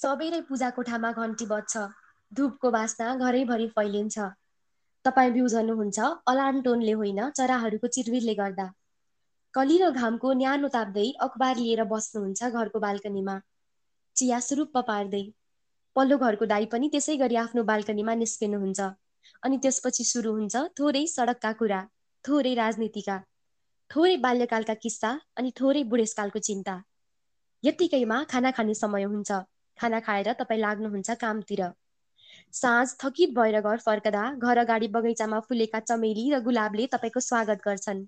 [0.00, 1.80] सबेरै पूजा कोठामा घन्टी बज्छ।
[2.32, 4.28] धुपको बास्ना घरैभरि फैलिन्छ।
[5.04, 8.66] तपाईँ बिउझनुहुन्छ अलार्म टोनले होइन चराहरूको चिरबिरले गर्दा।
[9.54, 13.34] कलिलो घामको न्यानो ताप्दै अखबार लिएर बस्नुहुन्छ घरको बाल्कनीमा।
[14.16, 15.22] चिया सुरुप्प पार्दै।
[15.96, 18.88] पल्लो घरको दाई पनि त्यसै गरी आफ्नो बाल्कनीमा निस्किनुहुन्छ।
[19.42, 21.84] अनि त्यसपछि सुरु हुन्छ थोरै सडकका कुरा
[22.24, 23.20] थोरै राजनीतिका
[23.90, 26.82] थोरै बाल्यकालका किस्सा अनि थोरै बुढेसकालको चिन्ता।
[27.62, 29.42] यत्तिकैमा खाना खाने समय हुन्छ।
[29.80, 31.62] खाना खाएर तपाईँ लाग्नुहुन्छ कामतिर।
[32.52, 38.02] साँझ थकित भएर घर फर्कदा घर अगाडि बगैँचामा फुलेका चमेली र गुलाबले तपाईँको स्वागत गर्छन्।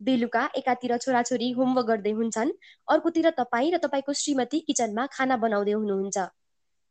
[0.00, 2.52] बेलुका एकातिर छोराछोरी होमवर्क गर्दै हुन्छन्
[2.88, 6.18] अर्कोतिर तपाईँ र तपाईँको श्रीमती किचनमा खाना बनाउँदै हुनुहुन्छ।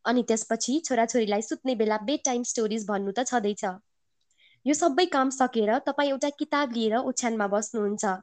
[0.05, 3.63] अनि त्यसपछि छोराछोरीलाई सुत्ने बेला बेड टाइम स्टोरिज भन्नु त छँदैछ।
[4.65, 8.17] यो सबै काम सकेर तपाईँ एउटा किताब लिएर ओछ्यानमा बस्नुहुन्छ।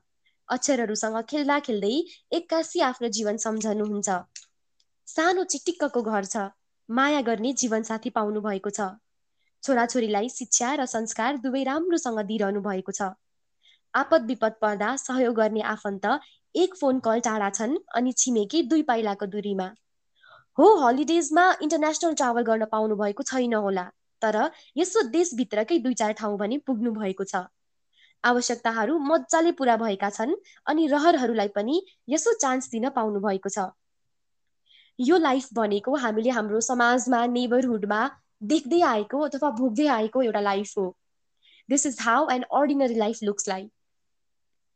[0.49, 1.97] अक्षरहरूसँग खेल्दा खेल्दै
[2.33, 4.21] एक्कासी आफ्नो जीवन सम्झनुहुन्छ
[5.11, 6.43] सानो चिटिक्कको घर छ।
[6.89, 8.85] माया गर्ने जीवनसाथी पाउनु भएको छ।
[9.63, 13.09] छोराछोरीलाई शिक्षा र संस्कार दुवै राम्रोसँग दिइरहनु भएको छ।
[13.95, 16.07] आपद विपद पर्दा सहयोग गर्ने आफन्त
[16.55, 19.67] एक फोन कल टाढा छन् अनि छिमेकी दुई पाइलाको दूरीमा।
[20.59, 23.87] हो हलिडेजमा इन्टरनेसनल ट्राभल गर्न पाउनु भएको छैन होला
[24.23, 24.39] तर
[24.77, 27.43] यसो देशभित्रकै दुई चार ठाउँ भने पुग्नु भएको छ।
[28.25, 33.69] आवश्यकताहरू मजाले पुरा भएका छन् अनि रहरहरूलाई पनि यसो चान्स दिन पाउनु भएको छ।
[35.01, 38.01] यो लाइफ भनेको हामीले हाम्रो समाजमा नेबरहुडमा
[38.49, 40.85] देख्दै आएको अथवा भोग्दै आएको एउटा लाइफ हो।
[41.69, 43.71] This is how an ordinary life looks like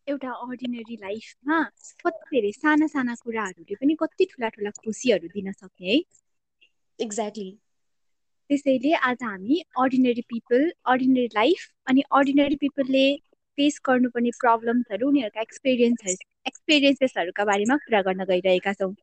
[0.07, 1.61] एउटा अर्डिनरी लाइफमा
[2.05, 6.01] कति धेरै साना साना कुराहरूले पनि कति ठुला ठुला खुसीहरू दिन सक्ने है।
[6.99, 7.51] एक्ज्याक्टली
[8.51, 13.07] त्यसैले आज हामी अर्डिनरी पिपल अर्डिनरी लाइफ अनि अर्डिनरी पिपलले
[13.59, 16.17] फेस गर्नुपर्ने प्रब्लम्सहरू उनीहरूका एक्सपिरियन्सहरू
[16.47, 18.95] एक्सपिरियन्सेसहरूका बारेमा कुरा गर्न गइरहेका छौँ।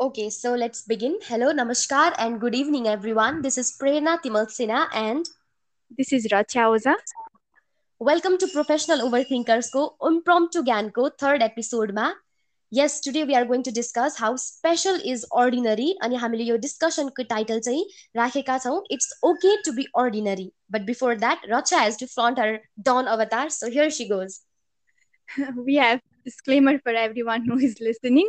[0.00, 1.18] Okay, so let's begin.
[1.22, 3.42] Hello, Namaskar, and good evening, everyone.
[3.42, 5.24] This is Prerna Timalsina, and
[5.96, 6.94] this is Racha Ojha
[8.00, 12.12] welcome to Professional Overthinkers को Impromptu ज्ञान को third episode मा
[12.72, 17.22] Yes, today we are going to discuss how special is ordinary अनि हामीले यो डिस्कसनको
[17.32, 17.84] title चाहिँ
[18.16, 22.58] राखेका छौँ it's okay to be ordinary but before that Racha has to flaunt her
[22.88, 24.40] dawn avatar so here she goes
[25.68, 28.28] we have disclaimer for everyone who is listening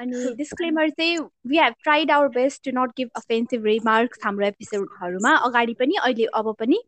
[0.00, 5.34] अनि disclaimer चाहिँ we have tried our best to not give offensive remarks हाम्रो एपिसोडहरूमा
[5.36, 6.78] अगाडि पनि अहिले अब पनि।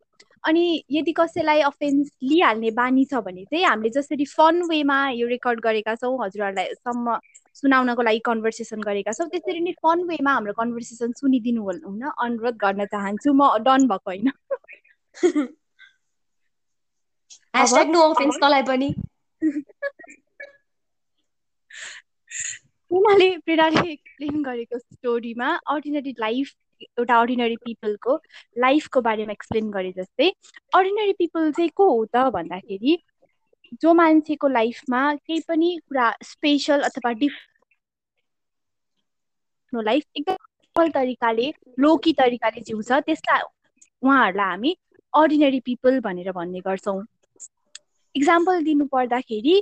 [0.43, 5.59] अनि यदि कसैलाई अफेन्स लिइहाल्ने बानी छ भने चाहिँ हामीले जसरी फन वेमा यो रेकर्ड
[5.59, 7.19] गरेका छौँ हजुरहरूलाई सम्म
[7.53, 12.85] सुनाउनको लागि कन्भर्सेसन गरेका छौँ त्यसरी नै फन वेमा हाम्रो कन्भर्सेसन सुनिदिनु हुन अनुरोध गर्न
[12.85, 14.31] चाहन्छु। म डन भएको होइन।
[17.53, 18.93] Offense तँलाई पनि।
[22.93, 26.51] उनीहरूले प्रेरणाले एक्सप्लेन गरेको स्टोरीमा अर्डिनरी लाइफ
[26.99, 28.15] एउटा अर्डिनरी पिपलको
[28.65, 30.29] लाइफको बारेमा एक्सप्लेन गरे जस्तै
[30.79, 32.97] अर्डिनरी पिपल चाहिँ को हो त भन्दाखेरि
[33.81, 37.39] जो मान्छेको लाइफमा केही पनि कुरा स्पेसल अथवा डिफ
[39.73, 43.41] लाइफ एकदम सिम्पल तरिकाले लोकी तरिकाले जिउँछ त्यसलाई
[44.03, 44.75] उहाँहरूलाई हामी
[45.13, 47.01] अर्डिनरी पिपल भनेर भन्ने गर्छौँ।
[48.15, 49.55] इक्जाम्पल दिनु पर्दाखेरि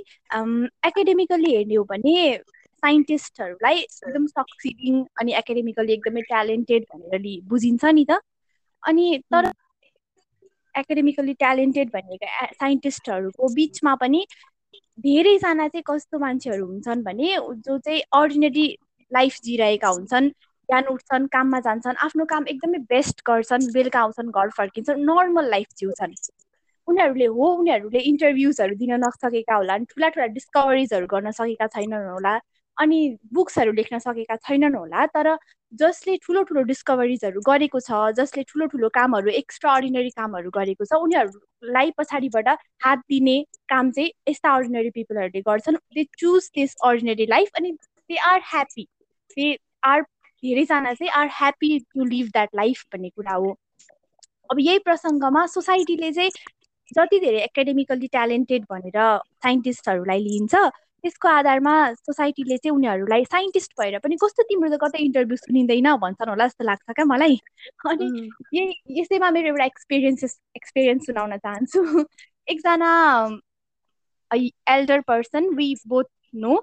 [0.88, 2.16] एकाडेमिकल्ली हेर्ने हो भने
[2.82, 8.20] साइन्टिस्टहरूलाई एकदम सक्सिडिङ अनि एकाडेमिकली एकदमै ट्यालेन्टेड भनेर बुझिन्छ नि त।
[8.82, 9.50] अनि तर
[10.74, 14.24] एकाडेमिकली ट्यालेन्टेड भनेको साइन्टिस्टहरूको बिचमा पनि
[14.98, 18.66] धेरैजना चाहिँ कस्तो मान्छेहरू हुन्छन् भने जो चाहिँ अर्डिनेरी
[19.12, 20.28] लाइफ जिरहेका हुन्छन्
[20.68, 25.68] बिहान उठ्छन् काममा जान्छन् आफ्नो काम एकदमै बेस्ट गर्छन् बेलुका आउँछन् घर फर्किन्छन् नर्मल लाइफ
[25.76, 26.14] जिउँछन्।
[26.88, 32.34] उनीहरूले हो उनीहरूले इन्टरभ्युजहरू दिन नसकेका होला ठुला ठुला डिस्कभरिजहरू गर्न सकेका छैनन् होला।
[32.78, 32.98] अनि
[33.34, 35.36] बुक्सहरू लेख्न सकेका छैनन् होला तर
[35.72, 41.00] जसले ठुलो ठुलो डिस्कभरिजहरू गरेको छ जसले ठुलो ठुलो कामहरू एक्स्ट्रा अर्डिनरी कामहरू गरेको छ
[41.06, 42.48] उनीहरूलाई पछाडिबाट
[42.84, 43.36] हात दिने
[43.68, 48.86] काम चाहिँ यस्ता अर्डिनरी पिपलहरूले गर्छन्। They choose this ordinary life अनि they are happy
[49.36, 53.56] they are धेरैजना चाहिँ are happy to live that life भन्ने कुरा हो।
[54.50, 56.30] अब यही प्रसङ्गमा सोसाइटीले चाहिँ
[56.92, 58.98] जति धेरै एकाडेमिकल्ली ट्यालेन्टेड भनेर
[59.42, 60.54] साइन्टिस्टहरूलाई लिन्छ
[61.04, 66.30] त्यसको आधारमा सोसाइटीले चाहिँ उनीहरूलाई साइन्टिस्ट भएर पनि कस्तो तिम्रो त कतै इन्टरभ्यू सुनिँदैन भन्छन्
[66.30, 67.36] होला जस्तो लाग्छ क्या मलाई।
[67.90, 68.06] अनि
[68.54, 72.04] यही यसैमा मेरो एउटा एक्सपिरियन्सेस एक्सपिरियन्स सुनाउन चाहन्छु।
[72.48, 72.90] एकजना
[74.30, 76.04] elder person we both
[76.34, 76.62] know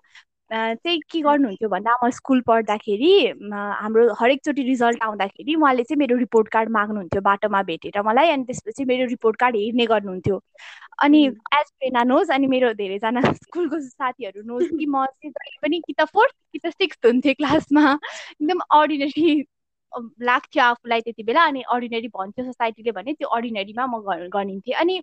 [0.52, 3.12] चाहिँ के गर्नुहुन्थ्यो भन्दा म स्कुल पढ्दाखेरि
[3.54, 8.86] हाम्रो हरेकचोटि रिजल्ट आउँदाखेरि उहाँले चाहिँ मेरो रिपोर्ट कार्ड माग्नुहुन्थ्यो बाटोमा भेटेर मलाई अनि त्यसपछि
[8.90, 10.38] मेरो रिपोर्ट कार्ड हेर्ने गर्नुहुन्थ्यो।
[11.00, 15.80] अनि एज प्रेना नोज अनि मेरो धेरैजना स्कुलको साथीहरू नोज कि म चाहिँ जहिले पनि
[15.88, 19.40] कि त फोर्थ कि त सिक्स हुन्थेँ क्लासमा एकदम अर्डिनेरी
[20.24, 25.02] लाग्थ्यो आफूलाई त्यति बेला अनि अर्डिनेरी भन्थ्यो सोसाइटीले भने त्यो अर्डिनेरीमा म गनिन्थेँ। अनि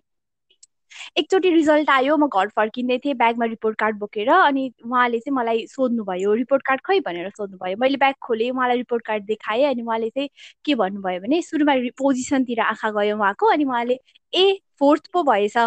[1.17, 5.65] एकचोटि रिजल्ट आयो म घर फर्किँदै थिएँ ब्यागमा रिपोर्ट कार्ड बोकेर अनि उहाँले चाहिँ मलाई
[5.67, 10.09] सोध्नुभयो रिपोर्ट कार्ड खै भनेर सोध्नुभयो। मैले ब्याग खोलेँ उहाँलाई रिपोर्ट कार्ड देखाएँ अनि उहाँले
[10.09, 10.29] चाहिँ
[10.65, 13.99] के भन्नुभयो भने सुरुमा पोजिसनतिर आँखा गयो उहाँको अनि उहाँले
[14.33, 15.57] ए फोर्थ पो भएछ।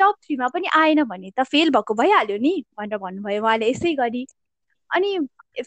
[0.00, 4.26] टप थ्रीमा पनि आएन भने त फेल भएको भइहाल्यो नि भनेर भन्नुभयो। उहाँले यसै गरी।
[4.90, 5.18] अनि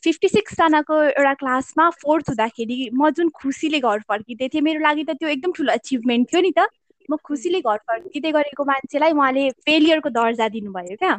[0.03, 5.17] फिफ्टी सिक्सजनाको एउटा क्लासमा फोर्थ हुँदाखेरि म जुन खुसीले घर फर्किँदै थिएँ मेरो लागि त
[5.19, 6.67] त्यो एकदम ठुलो अचिभमेन्ट थियो नि त।
[7.09, 11.13] म खुसीले घर फर्किँदै गरेको मान्छेलाई उहाँले फेलियरको दर्जा दिनुभयो क्या।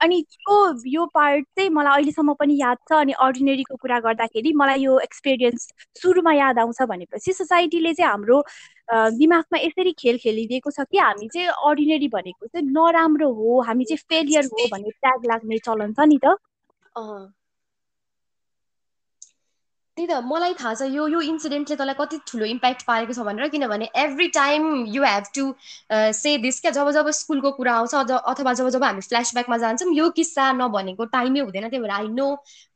[0.00, 0.56] अनि यो
[0.86, 5.68] यो पार्ट चाहिँ मलाई अहिलेसम्म पनि याद छ अनि अर्डिनेरीको कुरा गर्दाखेरि मलाई यो एक्सपिरियन्स
[6.02, 8.42] सुरुमा याद आउँछ भनेपछि सोसाइटीले चाहिँ हाम्रो
[8.92, 13.96] दिमागमा यसरी खेल खेलिदिएको छ कि हामी चाहिँ अर्डिनेरी भनेको चाहिँ नराम्रो हो हामी चाहिँ
[13.96, 16.36] फेलियर हो भन्ने ट्याग लाग्ने चलन छ नि त।
[19.96, 23.48] त्यही त मलाई थाहा छ यो यो इन्सिडेन्टले तँलाई कति ठुलो इम्प्याक्ट पारेको छ भनेर
[23.52, 25.44] किनभने every time you have to
[26.18, 30.10] say this क्या जब जब स्कुलको कुरा आउँछ अथवा जब जब हामी फ्ल्यासब्याकमा जान्छौँ यो
[30.18, 32.28] किस्सा नभनेको टाइमै हुँदैन त्यही भएर आई नो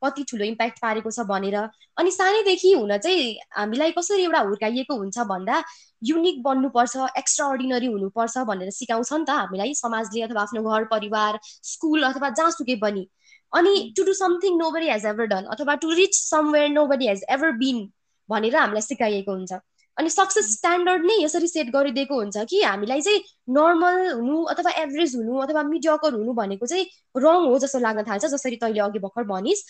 [0.05, 1.57] कति ठुलो इम्प्याक्ट पारेको छ भनेर।
[2.01, 3.29] अनि सानैदेखि हुन चाहिँ
[3.59, 5.63] हामीलाई कसरी एउटा हुर्काइएको हुन्छ भन्दा
[6.03, 11.39] युनिक बन्नुपर्छ एक्स्ट्रा अर्डिनरी हुनुपर्छ भनेर सिकाउँछ नि त हामीलाई समाजले अथवा आफ्नो घर परिवार
[11.45, 13.09] स्कुल अथवा जहाँसुकै पनि।
[13.53, 17.53] अनि to do something nobody has ever done अथवा to reach somewhere nobody has ever
[17.59, 17.89] been
[18.29, 19.53] भनेर हामीलाई सिकाइएको हुन्छ।
[19.97, 23.21] अनि सक्सेस स्ट्यान्डर्ड नै यसरी सेट गरिदिएको हुन्छ कि हामीलाई चाहिँ
[23.57, 26.85] नर्मल हुनु अथवा एभरेज हुनु अथवा मिडियकर हुनु भनेको चाहिँ
[27.17, 29.65] रङ हो जस्तो लाग्न थाल्छ जसरी तैँले अघि भर्खर भनिस्।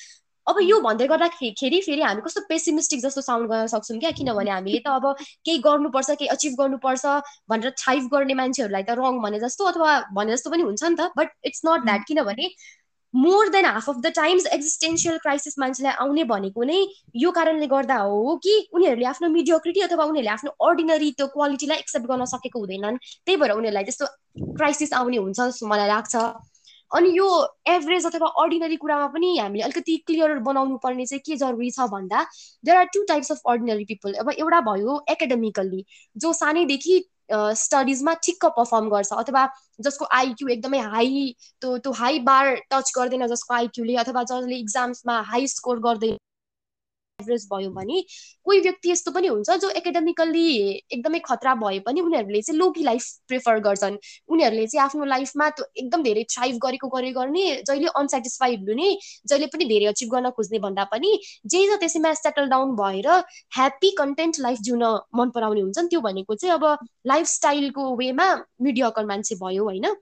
[0.47, 4.79] अब यो भन्दै गर्दाखेरि फेरि हामी कस्तो पेसिमिस्टिक जस्तो साउन्ड गर्न सक्छौँ क्या किनभने हामीले
[4.87, 7.07] त अब केही गर्नुपर्छ केही अचिभ गर्नुपर्छ
[7.51, 11.11] भनेर थाइभ गर्ने मान्छेहरूलाई त रङ भने जस्तो अथवा भने जस्तो पनि हुन्छ नि त
[11.19, 12.49] बट इट्स नट द्याट किनभने
[13.15, 16.77] more than half of the times existential crisis मान्छेलाई आउने भनेको नै
[17.17, 22.07] यो कारणले गर्दा हो कि उनीहरूले आफ्नो मिडियोक्रिटी अथवा उनीहरूले आफ्नो अर्डिनरी त्यो क्वालिटीलाई एक्सेप्ट
[22.07, 24.07] गर्न सकेको हुँदैनन्। त्यही भएर उनीहरूलाई त्यस्तो
[24.57, 26.17] क्राइसिस आउने हुन्छ जस्तो मलाई लाग्छ।
[26.91, 27.27] अनि यो
[27.69, 32.23] एभरेज अथवा अर्डिनरी कुरामा पनि हामीले अलिकति क्लियर बनाउनु पर्ने चाहिँ के जरुरी छ भन्दा
[32.65, 35.85] there are two types of ordinary people अब एउटा भयो एकाडेमिकल्ली
[36.17, 36.99] जो सानैदेखि
[37.33, 39.47] स्टडिजमा ठिक्क पर्फर्म गर्छ अथवा
[39.81, 41.23] जसको आइक्यू एकदमै हाई
[41.61, 46.17] त्यो त्यो हाई बार टच गर्दैन जसको आइक्यूले अथवा जसले इक्जाम्समा हाई स्कोर गर्दैन।
[47.21, 48.03] एभरेज भयो भने
[48.47, 50.47] कोही व्यक्ति यस्तो पनि हुन्छ जो एकाडेमिकल्ली
[50.93, 53.97] एकदमै खतरा भए पनि उनीहरूले चाहिँ लोकी लाइफ प्रिफर गर्छन्।
[54.29, 58.91] उनीहरूले चाहिँ आफ्नो लाइफमा त्यो एकदम धेरै थ्राइभ गरेको गरे गर्ने जहिले अनसेटिस्फाइड हुने
[59.29, 61.13] जहिले पनि धेरै अचिभ गर्न खोज्ने भन्दा पनि
[61.47, 63.09] जे छ त्यसैमा सेटल डाउन भएर
[63.57, 64.85] ह्याप्पी कन्टेन्ट लाइफ जिउन
[65.15, 68.29] मन पराउने हुन्छन् त्यो भनेको चाहिँ अब लाइफस्टाइलको वेमा
[68.63, 69.93] मिडियाकर मान्छे भयो होइन?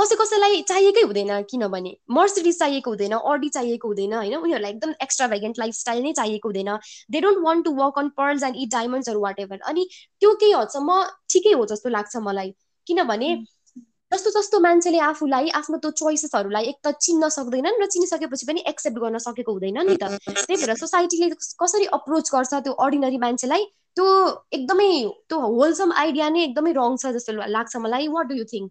[0.00, 4.34] कसै कसैलाई चाहिएकै हुँदैन किनभने मर्सिडिज चाहिएको हुँदैन अडी चाहिएको हुँदैन होइन?
[4.36, 6.70] उनीहरूलाई एकदम एक्स्ट्रा भ्यागेन्ट लाइफस्टाइल नै चाहिएको हुँदैन।
[7.10, 10.52] They don't want to work on pearls and it डायमन्ड्सहरू whatever अनि त्यो केही
[10.52, 11.00] हदसम्म
[11.30, 12.54] ठिकै हो जस्तो लाग्छ मलाई।
[12.86, 13.30] किनभने
[14.12, 18.98] जस्तो जस्तो मान्छेले आफूलाई आफ्नो त्यो चोइसेसहरूलाई एक त चिन्न सक्दैनन् र चिनिसकेपछि पनि एक्सेप्ट
[18.98, 21.28] गर्न सकेको हुँदैन नि त। त्यही भएर सोसाइटीले
[21.60, 23.64] कसरी अप्रोच गर्छ त्यो अर्डिनरी मान्छेलाई
[23.96, 24.06] त्यो
[24.52, 24.90] एकदमै
[25.30, 28.70] त्यो होलसम आइडिया नै एकदमै रङ छ जस्तो लाग्छ मलाई। वाट डु यु थिङ्क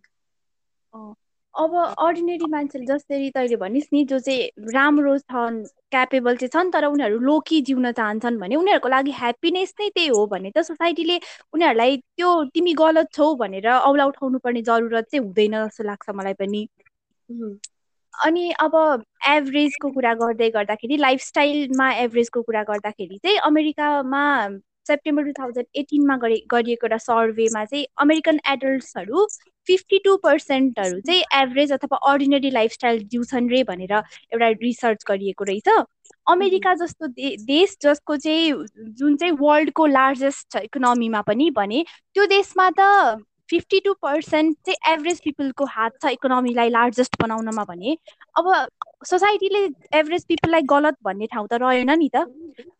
[1.53, 6.85] अब अर्डिनेरी मान्छेले जसरी तैँले भनिस् नि जो चाहिँ राम्रो छन् क्यापेबल चाहिँ छन् तर
[6.85, 11.17] उनीहरू लोकी जिउन चाहन्छन् भने उनीहरूको लागि ह्याप्पिनेस नै त्यही हो भने त सोसाइटीले
[11.53, 16.33] उनीहरूलाई त्यो तिमी गलत छौ भनेर औला उठाउनु पर्ने जरुरत चाहिँ हुँदैन जस्तो लाग्छ मलाई
[16.33, 16.67] पनि।
[18.13, 18.75] अनि अब
[19.27, 24.23] एभरेजको कुरा गर्दै गर्दाखेरि लाइफस्टाइलमा एभरेजको कुरा गर्दाखेरि चाहिँ अमेरिकामा
[24.89, 29.25] सेप्टेम्बर टु थाउजन्ड एटिनमा गरिएको एउटा सर्वेमा चाहिँ अमेरिकन एडल्ट्सहरू
[29.67, 35.69] फिफ्टी टू पर्सेन्टहरू चाहिँ एभरेज अथवा अर्डिनेरी लाइफस्टाइल जिउँछन् रे भनेर एउटा रिसर्च गरिएको रहेछ।
[36.27, 38.51] अमेरिका जस्तो दे देश जसको चाहिँ
[38.97, 41.83] जुन चाहिँ वर्ल्डको लार्जेस्ट इकोनोमीमा पनि भने
[42.15, 42.87] त्यो देशमा त
[43.49, 47.95] फिफ्टी टू पर्सेन्ट चाहिँ एभरेज पिपलको हात छ इकोनोमीलाई लार्जेस्ट बनाउनमा भने।
[48.37, 48.51] अब
[49.01, 49.59] सोसाइटीले
[49.97, 52.25] एभरेज पिपललाई गलत भन्ने ठाउँ त रहेन नि त।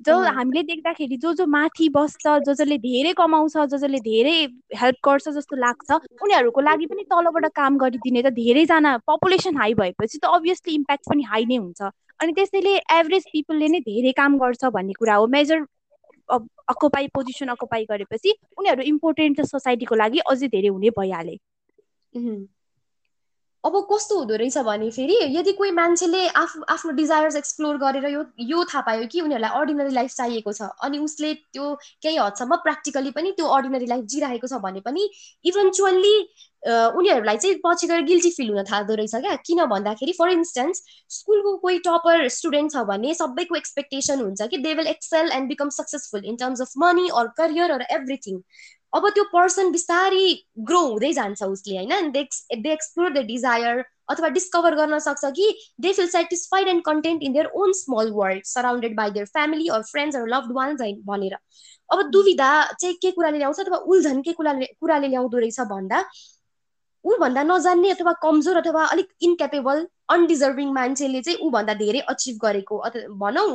[0.05, 4.35] जो हामीले देख्दाखेरि जो जो माथि बस्छ जो जसले धेरै कमाउँछ जो जसले धेरै
[4.81, 5.91] हेल्प गर्छ जस्तो लाग्छ
[6.23, 11.23] उनीहरूको लागि पनि तलबाट काम गरिदिने त धेरैजना पपुलेसन हाई भएपछि त अभियसली इम्प्याक्ट पनि
[11.31, 11.81] हाई नै हुन्छ।
[12.19, 15.65] अनि त्यसैले एभरेज पिपलले नै धेरै काम गर्छ भन्ने कुरा हो। मेजर
[16.29, 21.35] अकोपाई पोजिसन अकोपाई गरेपछि उनीहरू इम्पोर्टेन्ट सोसाइटीको लागि अझै धेरै हुने भइहाले।
[23.63, 28.24] अब कस्तो हुँदो रहेछ भने फेरि यदि कोही मान्छेले आफू आफ्नो डिजायर्स एक्सप्लोर गरेर यो
[28.50, 31.74] यो थाहा पायो कि उनीहरूलाई अर्डिनरी लाइफ चाहिएको छ अनि उसले त्यो
[32.04, 35.10] केही हदसम्म प्र्याक्टिकली पनि त्यो अर्डिनरी लाइफ जिरहेको छ भने पनि
[35.51, 36.13] इभेन्चुअल्ली
[36.63, 40.82] उनीहरूलाई चाहिँ पछि गएर गिल्टी फिल हुन थाल्दो रहेछ क्या। किन भन्दाखेरि फर इन्स्टेन्स
[41.20, 45.70] स्कुलको कोही टपर स्टुडेन्ट छ भने सबैको एक्सपेक्टेसन हुन्छ कि they will excel and become
[45.78, 48.42] successful in terms of money or career or everything
[48.93, 50.27] अब त्यो पर्सन बिस्तारै
[50.67, 52.12] ग्रो हुँदै जान्छ उसले होइन?
[52.12, 55.50] दे एक्सप्लोर द डिजायर अथवा डिस्कभर गर्न सक्छ कि
[55.81, 59.84] they feel satisfied and content in their own small world surrounded by their family or
[59.91, 61.38] friends or loved ones भनेर।
[61.89, 66.03] अब दुविधा चाहिँ के कुराले ल्याउँछ अथवा उल्झन के कुराले कुराले ल्याउँदो रहेछ भन्दा
[67.05, 73.15] ऊभन्दा नजान्ने अथवा कमजोर अथवा अलिक इन्क्यापेबल अनडिजर्भिङ मान्छेले चाहिँ ऊभन्दा धेरै अचिभ गरेको अथवा
[73.22, 73.50] भनौँ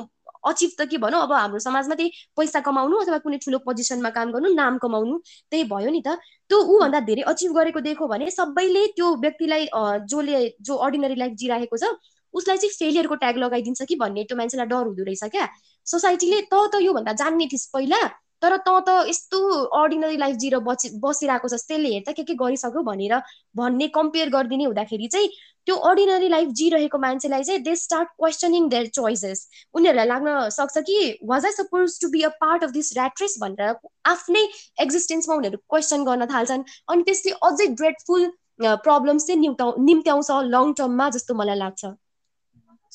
[0.51, 4.33] अचिभ त के भनौँ अब हाम्रो समाजमा त्यही पैसा कमाउनु अथवा कुनै ठुलो पोजिसनमा काम
[4.33, 5.19] गर्नु नाम कमाउनु
[5.51, 6.17] त्यही भयो नि त।
[6.51, 9.69] त्यो ऊभन्दा धेरै अचिभ गरेको देखो भने सबैले त्यो व्यक्तिलाई
[10.11, 11.95] जसले जो अर्डिनरी लाइफ जिराखेको छ
[12.35, 15.49] उसलाई चाहिँ फेलियरको ट्याग लगाइदिन्छ कि भन्ने त्यो मान्छेलाई डर हुँदो रहेछ क्या।
[15.87, 18.01] सोसाइटीले त त योभन्दा जान्ने थिइस् पहिला
[18.43, 19.39] तर त त यस्तो
[19.81, 23.15] अर्डिनरी लाइफ जिरो बसि बसिरहेको छ त्यसले हेर्दा के के गरिसक्यो भनेर
[23.57, 25.29] भन्ने कम्पेयर गरिदिने हुँदाखेरि चाहिँ
[25.66, 30.97] त्यो अर्डिनरी लाइफ जिरहेको मान्छेलाई चाहिँ they start questioning their choices उनीहरूलाई लाग्न सक्छ कि
[31.30, 33.75] was I suppose to be a part of this rat race भनेर
[34.12, 34.47] आफ्नै
[34.83, 38.30] एक्जिस्टेन्समा उनीहरू क्वेसन गर्न थाल्छन्। अनि त्यसले अझै ड्रेडफुल
[38.62, 39.40] प्रब्लम्स चाहिँ
[39.85, 41.85] निम्त्याउँछ लङ टर्ममा जस्तो मलाई लाग्छ।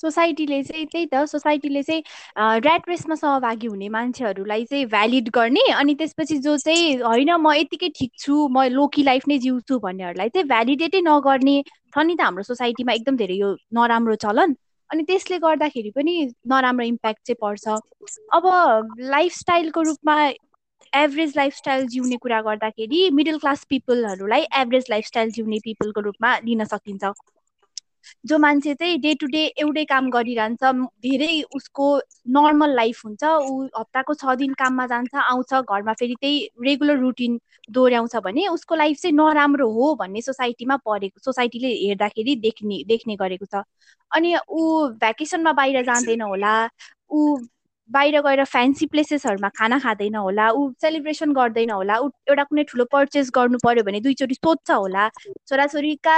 [0.02, 2.04] सोसाइटीले चाहिँ त्यही त सोसाइटीले चाहिँ
[2.60, 7.90] ऱ्याट रेसमा सहभागी हुने मान्छेहरूलाई चाहिँ भ्यालिड गर्ने अनि त्यसपछि जो चाहिँ होइन म यतिकै
[8.00, 11.62] ठिक छु म लोकी लाइफ नै जिउँछु भन्नेहरूलाई चाहिँ भ्यालिडेटै नगर्ने
[11.94, 14.56] छ नि त हाम्रो सोसाइटीमा एकदम धेरै यो नराम्रो चलन।
[14.90, 16.14] अनि त्यसले गर्दाखेरि पनि
[16.50, 17.68] नराम्रो इम्प्याक्ट चाहिँ पर्छ।
[18.34, 18.46] अब
[19.00, 20.16] लाइफस्टाइलको रूपमा
[20.94, 27.12] एभरेज लाइफस्टाइल जिउने कुरा गर्दाखेरि मिडल क्लास पिपलहरूलाई एभरेज लाइफस्टाइल जिउने पिपलको रूपमा लिन सकिन्छ।
[28.26, 30.72] जो मान्छे चाहिँ डे टु डे एउटै काम गरिरहन्छ
[31.04, 31.86] धेरै उसको
[32.38, 37.40] नर्मल लाइफ हुन्छ। ऊ हप्ताको छ दिन काममा जान्छ आउँछ घरमा फेरि त्यही रेगुलर रुटिन
[37.70, 43.46] दोहोऱ्याउँछ भने उसको लाइफ चाहिँ नराम्रो हो भन्ने सोसाइटीमा परेको सोसाइटीले हेर्दाखेरि देख्ने देख्ने गरेको
[43.46, 43.64] छ।
[44.12, 46.58] अनि ऊ भ्याकेसनमा बाहिर जाँदैन होला
[47.12, 47.38] ऊ
[47.90, 52.86] बाहिर गएर फ्यान्सी प्लेसेसहरूमा खाना खाँदैन होला ऊ सेलिब्रेसन गर्दैन होला ऊ एउटा कुनै ठुलो
[52.92, 55.08] पर्चेस गर्नु पर्यो भने दुईचोटि सोध्छ होला।
[55.50, 56.16] छोराछोरीका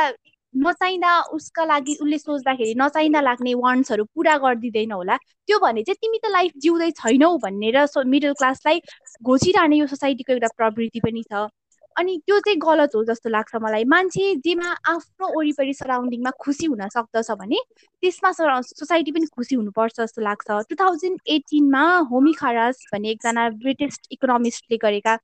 [0.53, 5.15] नचाहिँदा उसका लागि उसले सोच्दाखेरि नचाहिँदा लाग्ने वान्ट्सहरू पुरा गरिदिँदैन होला।
[5.47, 8.79] त्यो भने चाहिँ तिमी त लाइफ जिउँदै छैनौ भनेर मिडल क्लासलाई
[9.23, 11.47] घोचिरहने यो सोसाइटीको एउटा प्रवृत्ति पनि छ।
[11.95, 16.87] अनि त्यो चाहिँ गलत हो जस्तो लाग्छ मलाई। मान्छे जेमा आफ्नो वरिपरि सराउन्डिङमा खुसी हुन
[16.87, 17.59] सक्दछ भने
[18.03, 23.99] त्यसमा सोसाइटी पनि खुसी हुनुपर्छ जस्तो लाग्छ। टु थाउजन्ड एटिनमा होमी खरास भन्ने एकजना ब्रिटिस
[24.11, 25.15] इकोनोमिस्टले गरेका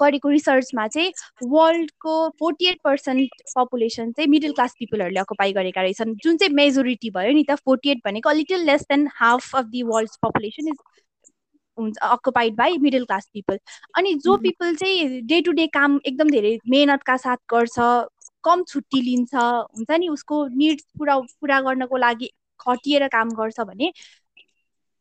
[0.00, 1.12] गरेको रिसर्चमा चाहिँ
[1.50, 7.10] वर्ल्डको फोर्टी एट पर्सेन्ट पपुलेसन चाहिँ मिडल क्लास पिपलहरूले अकुपाई गरेका रहेछन्। जुन चाहिँ मेजोरिटी
[7.10, 10.76] भयो नि त फोर्टी एट भनेको little less than half of the world population is
[11.78, 13.58] हुन्छ occupied by middle class people
[13.98, 17.78] अनि जो पिपल चाहिँ डे टु डे काम एकदम धेरै मेहनतका साथ गर्छ
[18.44, 23.92] कम छुट्टी लिन्छ हुन्छ नि उसको निड्स पुरा पुरा गर्नको लागि खटिएर काम गर्छ भने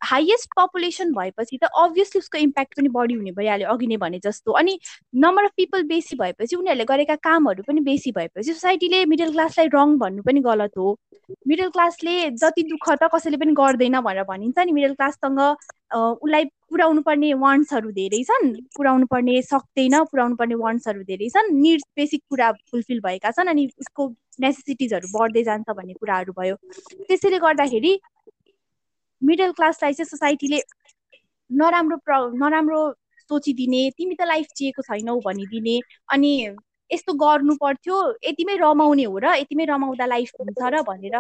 [0.04, 4.52] हाइएस्ट पपुलेसन भएपछि त अभियसली उसको इम्प्याक्ट पनि बढी हुने भइहाल्यो अघि नै भने जस्तो।
[4.52, 4.78] अनि
[5.16, 9.98] नम्बर अफ पिपल बेसी भएपछि उनीहरूले गरेका कामहरू पनि बेसी भएपछि सोसाइटीले मिडल क्लासलाई रङ
[10.00, 10.98] भन्नु पनि गलत हो।
[11.48, 15.40] मिडल क्लासले जति दुःख त कसैले पनि गर्दैन भनेर भनिन्छ नि। मिडल क्लाससँग
[15.94, 21.86] उसलाई पुऱ्याउनु पर्ने वान्ट्सहरू धेरै छन् पुऱ्याउनु पर्ने सक्दैन पुऱ्याउनु पर्ने वान्ट्सहरू धेरै छन् निड्स
[21.96, 24.08] बेसिक कुरा फुलफिल भएका छन् अनि उसको
[24.42, 26.56] नेसेसिटिजहरू बढ्दै जान्छ भन्ने कुराहरू भयो।
[27.08, 27.94] त्यसैले गर्दाखेरि
[29.24, 30.60] मिडल क्लासलाई चाहिँ सोसाइटीले
[31.50, 32.82] नराम्रो प्र नराम्रो
[33.30, 36.34] सोचिदिने तिमी त लाइफ जिएको छैनौ भनिदिने अनि
[36.92, 41.20] यस्तो गर्नु पर्थ्यो यतिमै रमाउने हो र यतिमै रमाउँदा लाइफ हुन्छ र भनेर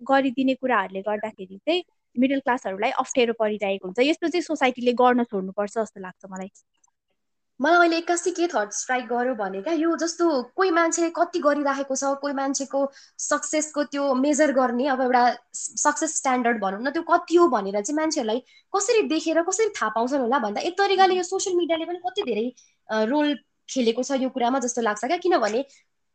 [0.00, 1.82] गरिदिने कुराहरूले गर्दाखेरि चाहिँ
[2.16, 6.50] मिडल क्लासहरूलाई अप्ठ्यारो परिरहेको हुन्छ। यस्तो चाहिँ सोसाइटीले गर्न छोड्नुपर्छ जस्तो लाग्छ मलाई।
[7.60, 11.96] मलाई अहिले एक्कासी के थट स्ट्राइक गर्यो भने क्या यो जस्तो कोही मान्छेले कति गरिराखेको
[11.96, 12.82] छ कोही मान्छेको
[13.18, 15.22] सक्सेसको त्यो मेजर गर्ने अब एउटा
[15.52, 20.20] सक्सेस स्ट्यान्डर्ड भनौँ न त्यो कति हो भनेर चाहिँ मान्छेहरूलाई कसरी देखेर कसरी थाहा पाउँछन्
[20.20, 22.46] होला भन्दा एक तरिकाले यो सोसियल मिडियाले पनि कति धेरै
[23.10, 23.34] रोल
[23.68, 25.16] खेलेको छ यो कुरामा जस्तो लाग्छ क्या?
[25.26, 25.64] किनभने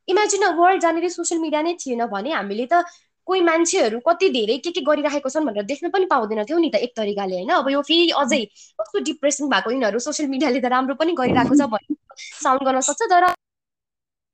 [0.08, 2.84] इमेजिन वर्ल्ड जहाँनिर सोसियल मिडिया नै थिएन भने हामीले त
[3.28, 6.76] कोही मान्छेहरू कति धेरै के के गरिराखेको छन् भनेर देख्न पनि पाउँदैन थियो नि त
[6.88, 7.50] एक तरिकाले होइन?
[7.60, 8.42] अब यो फेरि अझै
[8.82, 11.96] कस्तो डिप्रेसन भएको यिनीहरू सोसियल मिडियाले त राम्रो पनि गरिरहेको छ भन्ने
[12.44, 13.32] साउन्ड गर्न सक्छ तर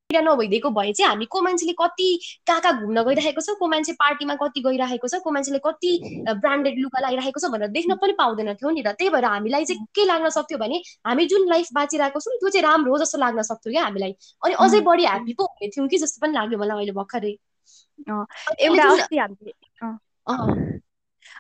[0.10, 2.08] नभइदिएको भए चाहिँ हामी को मान्छेले कति
[2.48, 5.92] कहाँ कहाँ घुम्न गइरहेको छ को मान्छे पार्टीमा कति गइरहेको छ को मान्छेले कति
[6.30, 9.86] ब्रान्डेड लुगा लगाइरहेको छ भनेर देख्न पनि पाउँदैन थियो नि त। त्यही भएर हामीलाई चाहिँ
[9.96, 13.42] के लाग्न सक्थ्यो भने हामी जुन लाइफ बाँचिरहेको छौँ त्यो चाहिँ राम्रो हो जस्तो लाग्न
[13.52, 14.12] सक्थ्यो क्या हामीलाई।
[14.44, 17.34] अनि अझै बढी ह्याप्पी पो हुने थियौँ कि जस्तो पनि लाग्यो मलाई अहिले भर्खरै।
[18.08, 19.54] एउटा अस्ति हामीले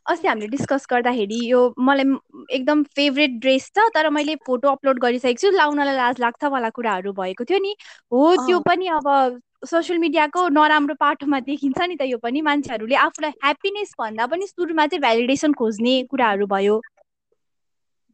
[0.07, 2.05] अस्ति हामीले डिस्कस गर्दाखेरि यो मलाई
[2.51, 7.13] एकदम फेभरेट ड्रेस छ तर मैले फोटो अपलोड गरिसकेको छु लाउनलाई लाज लाग्छ वाला कुराहरू
[7.13, 7.75] भएको थियो नि।
[8.11, 13.31] हो त्यो पनि अब सोसियल मिडियाको नराम्रो पाटोमा देखिन्छ नि त यो पनि मान्छेहरूले आफूलाई
[13.43, 16.81] ह्याप्पिनेस भन्दा पनि सुरुमा चाहिँ भ्यालिडेसन खोज्ने कुराहरू भयो।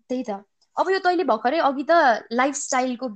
[0.09, 0.41] त्यही त।
[0.77, 3.08] अब यो तैँले भर्खरै अघि त लाइफस्टाइलको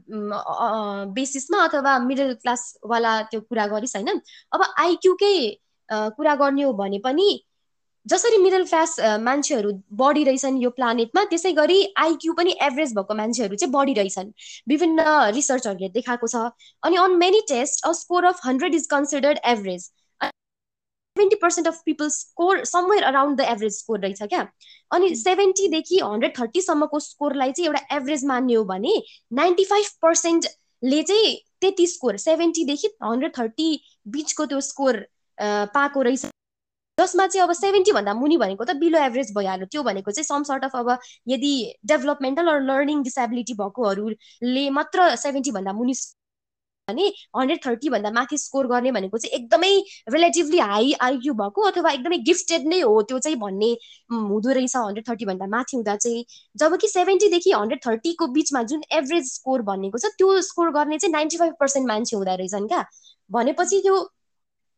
[1.15, 4.19] बेसिसमा अथवा मिडल क्लासवाला त्यो कुरा गरिस् होइन?
[4.53, 5.35] अब आइक्यूकै
[5.89, 7.29] कुरा गर्ने हो भने पनि
[8.05, 13.73] जसरी मिडल क्लास मान्छेहरू बढिरहेछन् यो प्लानेटमा त्यसै गरी आइक्यू पनि एभरेज भएको मान्छेहरू चाहिँ
[13.73, 14.31] बढिरहेछन्।
[14.69, 16.49] विभिन्न रिसर्चहरूले देखाएको छ।
[16.83, 19.89] अनि on many test a score of hundred is considered average
[21.15, 24.47] seventy percent of people score somewhere around the average score रहेछ क्या?
[24.91, 28.93] अनि सेभेन्टीदेखि हन्ड्रेड थर्टीसम्मको स्कोरलाई चाहिँ एउटा एभरेज मान्ने हो भने
[29.39, 33.69] नाइन्टी फाइभ पर्सेन्टले चाहिँ त्यति स्कोर सेभेन्टीदेखि हन्ड्रेड थर्टी
[34.07, 35.05] बिचको त्यो स्कोर
[35.75, 36.25] पाएको रहेछ।
[36.97, 40.63] जसमा चाहिँ अब सेभेन्टीभन्दा मुनि भनेको त बिलो एभरेज भइहाल्यो। त्यो भनेको चाहिँ सम सर्ट
[40.65, 40.97] अफ अब
[41.27, 41.51] यदि
[41.91, 45.93] डेभलपमेन्टल अर लर्निङ डिसेबिलिटी भएकोहरूले मात्र सेभेन्टीभन्दा मुनि
[46.89, 49.71] भने हन्ड्रेड थर्टीभन्दा माथि स्कोर गर्ने भनेको चाहिँ एकदमै
[50.15, 53.71] रिलेटिभली हाई आइक्यू भएको अथवा एकदमै गिफ्टेड नै हो त्यो चाहिँ भन्ने
[54.11, 56.23] हुँदो रहेछ हन्ड्रेड थर्टीभन्दा माथि हुँदा चाहिँ।
[56.59, 61.37] जबकि सेभेन्टीदेखि हन्ड्रेड थर्टीको बिचमा जुन एभरेज स्कोर भनेको छ त्यो स्कोर गर्ने चाहिँ नाइन्टी
[61.37, 62.85] फाइभ पर्सेन्ट मान्छे हुँदो रहेछन् क्या।
[63.29, 63.97] भनेपछि त्यो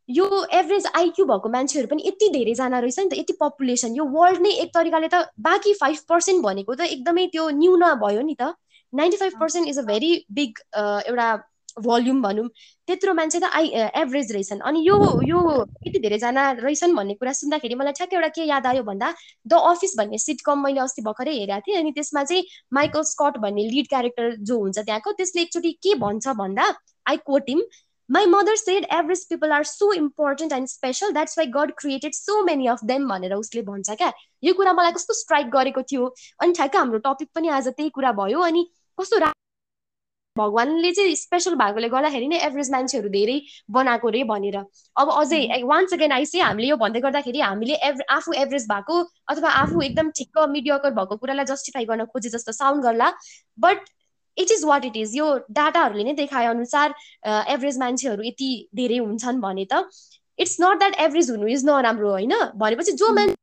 [0.10, 4.42] यो एभरेज आइक्यू भएको मान्छेहरू पनि यति धेरैजना रहेछ नि त यति पपुलेसन यो वर्ल्ड
[4.42, 8.54] नै एक तरिकाले त बाँकी फाइभ पर्सेन्ट भनेको त एकदमै त्यो न्यून भयो नि त।
[8.94, 11.28] Ninety five percent is a very big एउटा
[11.80, 12.48] भल्युम भनौँ
[12.88, 13.68] त्यत्रो मान्छे त आई
[14.02, 15.40] एभरेज रहेछन्। अनि यो यो
[15.88, 19.14] यति धेरैजना रहेछन् भन्ने कुरा सुन्दाखेरि मलाई ठ्याक्कै एउटा के याद आयो भन्दा
[19.48, 23.70] द अफिस भन्ने सिटकम मैले अस्ति भर्खरै हेरेको थिएँ अनि त्यसमा चाहिँ माइकल स्कट भन्ने
[23.70, 26.74] लिड क्यारेक्टर जो हुन्छ त्यहाँको त्यसले एकचोटि के भन्छ भन्दा
[27.10, 27.64] I quote him
[28.10, 31.14] My mother said average people are so important and special.
[31.14, 34.12] That's why God created so many of them भनेर उसले भन्छ क्या।
[34.44, 36.08] यो कुरा मलाई कस्तो स्ट्राइक गरेको थियो।
[36.44, 38.68] अनि ठ्याक्क हाम्रो टपिक पनि आज त्यही कुरा भयो। अनि
[39.00, 39.20] कस्तो
[40.38, 43.38] भगवान्ले चाहिँ स्पेसल भएकोले गर्दाखेरि नै एभरेज मान्छेहरू धेरै
[43.70, 44.58] बनाएको रे भनेर।
[44.96, 49.00] अब अझै वान्स अगेन आइसे हामीले यो भन्दै गर्दाखेरि हामीले एभ आफू एभरेज भएको
[49.34, 53.12] अथवा आफू एकदम ठिक्क मिडियाकर भएको कुरालाई जस्टिफाई गर्न खोजे जस्तो साउन्ड गर्ला।
[53.60, 53.92] But
[54.38, 56.96] it is what it is यो डाटाहरूले नै देखाए अनुसार
[57.28, 59.84] एभरेज मान्छेहरू यति धेरै हुन्छन् भने त।
[60.40, 63.36] इट्स नट द्याट एभरेज हुनु इज नराम्रो होइन। भनेपछि जो मान्छे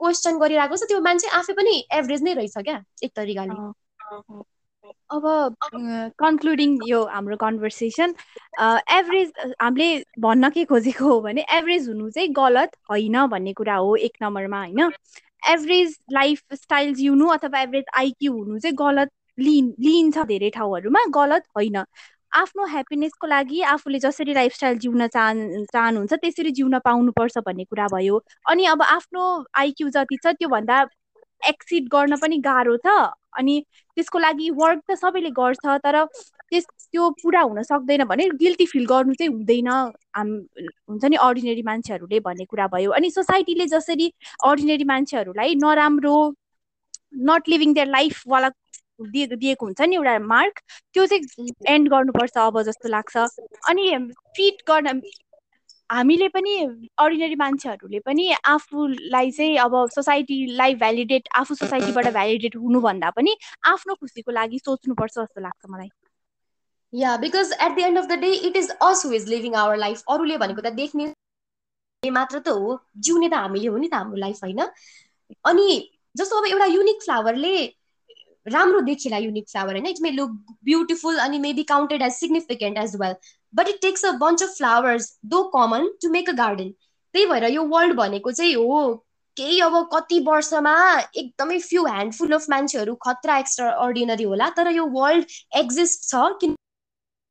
[0.00, 3.62] क्वेसन गरिरहेको छ त्यो मान्छे आफै पनि एभरेज नै रहेछ क्या एक तरिकाले।
[4.84, 5.56] अब
[6.20, 8.14] कन्क्लुडिङ यो हाम्रो कन्भर्सेसन
[8.60, 9.88] एभरेज हामीले
[10.20, 14.58] भन्न के खोजेको हो भने एभरेज हुनु चाहिँ गलत होइन भन्ने कुरा हो एक नम्बरमा
[14.58, 14.90] होइन?
[15.50, 21.44] एभरेज लाइफ स्टाइल जिउनु अथवा एभरेज आइक्यू हुनु चाहिँ गलत लिइन लिइन्छ धेरै ठाउँहरूमा गलत
[21.56, 21.76] होइन।
[22.32, 28.22] आफ्नो ह्याप्पिनेसको लागि आफूले जसरी लाइफस्टाइल जिउन चाहन् चाहनुहुन्छ त्यसरी जिउन पाउनुपर्छ भन्ने कुरा भयो।
[28.50, 29.22] अनि अब आफ्नो
[29.64, 30.80] आइक्यू जति छ त्योभन्दा
[31.42, 32.88] एक्सिड गर्न पनि गाह्रो छ।
[33.36, 33.60] अनि
[33.96, 38.86] त्यसको लागि वर्क त सबैले गर्छ तर त्यस त्यो पुरा हुन सक्दैन भने गिल्टी फिल
[38.86, 39.68] गर्नु चाहिँ हुँदैन।
[40.16, 40.28] हाम
[40.90, 44.12] हुन्छ नि अर्डिनेरी मान्छेहरूले भन्ने कुरा भयो। अनि सोसाइटीले जसरी
[44.44, 46.16] अर्डिनेरी मान्छेहरूलाई नराम्रो
[47.30, 48.48] नट लिभिङ देयर लाइफवाला
[49.02, 50.60] दिएको दिएको हुन्छ नि एउटा मार्क
[50.94, 53.16] त्यो चाहिँ एन्ड गर्नुपर्छ अब जस्तो लाग्छ।
[53.68, 53.84] अनि
[54.34, 55.00] ट्रिट गर्न
[55.90, 56.52] हामीले पनि
[56.98, 63.36] अर्डिनेरी मान्छेहरूले पनि आफूलाई चाहिँ अब सोसाइटीलाई भ्यालिडेट आफू सोसाइटीबाट भ्यालिडेट हुनुभन्दा पनि
[63.72, 65.88] आफ्नो खुसीको लागि सोच्नुपर्छ जस्तो लाग्छ मलाई।
[66.92, 69.76] Yeah because at the end of the day it is us who is living our
[69.76, 71.12] life अरूले भनेको त देख्ने
[72.02, 74.60] मात्र त हो जिउने त हामीले हो नि त हाम्रो लाइफ होइन?
[75.44, 75.68] अनि
[76.16, 77.54] जस्तो अब एउटा युनिक फ्लावरले
[78.46, 79.86] राम्रो देखिला युनिक फ्लावर होइन?
[79.86, 80.30] इट मे लुक
[80.64, 83.14] ब्युटिफुल अनि may be counted as significant as well
[83.54, 86.70] but it takes a bunch of flowers though common to make a garden
[87.14, 88.82] त्यही भएर यो वर्ल्ड भनेको चाहिँ हो
[89.36, 90.74] केही अब कति वर्षमा
[91.16, 95.24] एकदमै फ्यु ह्यान्डफुल अफ मान्छेहरू खतरा एक्स्ट्रा अर्डिनरी होला तर यो वर्ल्ड
[95.56, 96.54] एक्जिस्ट छ किन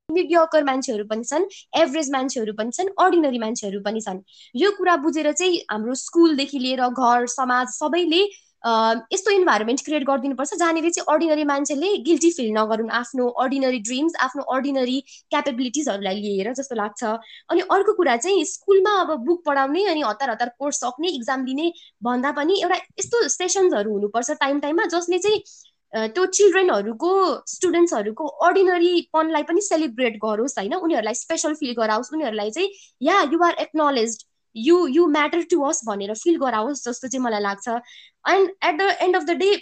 [0.08, 1.44] मिडियकर मान्छेहरू पनि छन्
[1.82, 4.20] एभरेज मान्छेहरू पनि छन् अर्डिनरी मान्छेहरू पनि छन्।
[4.56, 8.22] यो कुरा बुझेर चाहिँ हाम्रो स्कुलदेखि लिएर घर समाज सबैले
[8.64, 14.42] यस्तो इन्भाइरोमेन्ट क्रिएट गरिदिनुपर्छ जहाँनिर चाहिँ अर्डिनरी मान्छेले गिल्टी फिल नगरून् आफ्नो अर्डिनरी ड्रिम्स आफ्नो
[14.54, 15.00] अर्डिनरी
[15.30, 17.04] क्यापेबिलिटिजहरूलाई लिएर जस्तो लाग्छ।
[17.50, 21.70] अनि अर्को कुरा चाहिँ स्कुलमा अब बुक पढाउने अनि हतार हतार कोर्स सक्ने इक्जाम दिने
[22.04, 25.40] भन्दा पनि एउटा यस्तो सेसन्सहरू हुनुपर्छ टाइम टाइममा जसले चाहिँ
[25.92, 27.10] त्यो चिल्ड्रेनहरूको
[27.48, 30.74] स्टुडेन्ट्सहरूको अर्डिनरीपनलाई पनि सेलिब्रेट गरोस् होइन?
[30.74, 32.68] उनीहरूलाई स्पेसल फिल गराओस् उनीहरूलाई चाहिँ
[33.02, 34.16] yeah you're acknowledge
[34.56, 37.68] you you matter to us भनेर फिल गराओस् जस्तो चाहिँ मलाई लाग्छ.
[38.28, 39.54] And at the end of the day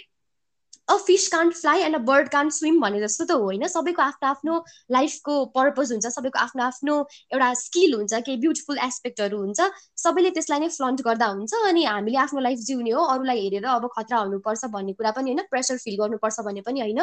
[0.89, 4.29] a fish can't fly and a bird can't swim भने जस्तो त होइन। सबैको आफ्नो
[4.29, 4.55] आफ्नो
[4.91, 6.95] लाइफको पर्पज हुन्छ सबैको आफ्नो आफ्नो
[7.33, 9.69] एउटा स्किल हुन्छ केही ब्युटिफुल एस्पेक्टहरू हुन्छ।
[10.03, 13.87] सबैले त्यसलाई नै फ्लन्ट गर्दा हुन्छ अनि हामीले आफ्नो लाइफ जिउने हो अरूलाई हेरेर अब
[13.95, 17.01] खतरा हुनुपर्छ भन्ने कुरा पनि होइन प्रेसर फिल गर्नुपर्छ भन्ने पनि होइन।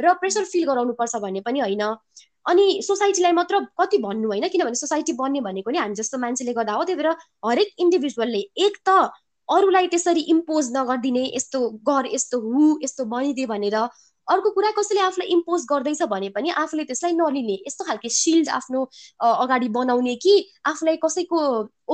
[0.00, 1.86] र प्रेसर फिल गराउनुपर्छ भन्ने पनि होइन।
[2.46, 6.72] अनि सोसाइटीलाई मात्र कति भन्नु होइन किनभने सोसाइटी बन्ने भनेको नि हामी जस्तो मान्छेले गर्दा
[6.72, 9.00] हो त्यही भएर हरेक इन्डिभिजुअलले एक त
[9.48, 13.76] अरूलाई त्यसरी इम्पोज नगरिदिने यस्तो गर यस्तो हु यस्तो बनिदिए भनेर
[14.28, 18.82] अर्को कुरा कसैले आफूलाई इम्पोज गर्दैछ भने पनि आफूले त्यसलाई नलिने यस्तो खालके सिल्ड आफ्नो
[19.28, 20.34] अगाडि बनाउने कि
[20.72, 21.40] आफूलाई कसैको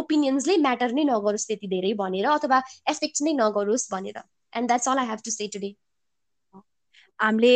[0.01, 4.21] ओपिनियन्सले म्याटर नै नगरोस् त्यति धेरै भनेर अथवा एफेक्ट नै नगरोस् भनेर।
[4.53, 5.71] And that's all I have to say today
[7.19, 7.55] हामीले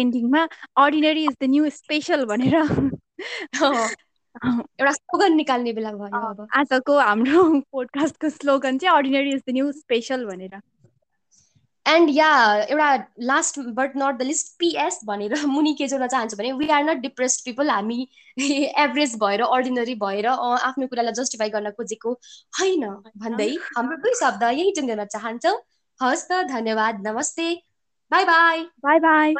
[0.00, 0.46] एन्डिङमा
[0.76, 2.56] ordinary is the new special भनेर
[4.80, 9.72] एउटा स्लोगन निकाल्ने बेला भयो अब। आजको हाम्रो पोडकास्टको स्लोगन चाहिँ ordinary is the new
[9.72, 10.60] special भनेर।
[11.86, 12.30] एन्ड या
[12.62, 12.88] एउटा
[13.20, 16.98] last but not the least PS भनेर मुनि के जोड्न चाहन्छु भने we are not
[16.98, 18.06] depressed people हामी
[18.84, 22.12] एभरेज भएर अर्डिनरी भएर आफ्नो कुरालाई जस्टिफाई गर्न खोजेको
[22.60, 22.86] होइन
[23.24, 25.56] भन्दै हाम्रो दुई शब्द यही टुङ्गन चाहन्छौँ।
[26.00, 27.48] हस् त धन्यवाद नमस्ते।
[28.10, 29.34] By by by by